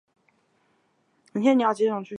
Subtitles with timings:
[1.31, 2.05] 主任潘汉年。